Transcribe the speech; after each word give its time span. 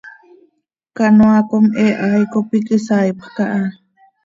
Canoaa 0.97 1.43
com 1.49 1.65
he 1.79 1.87
hai 2.01 2.21
cop 2.33 2.47
iiqui 2.55 2.77
saaipj 2.87 3.25
caha. 3.35 3.63